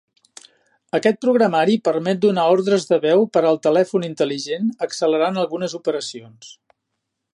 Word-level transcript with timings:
Aquest 0.99 1.19
programari 1.25 1.75
permet 1.89 2.23
donar 2.23 2.45
ordres 2.53 2.87
de 2.93 2.99
veu 3.03 3.21
per 3.37 3.43
al 3.51 3.61
telèfon 3.67 4.09
intel·ligent 4.09 4.73
accelerant 4.87 5.39
algunes 5.43 5.77
operacions. 5.81 6.51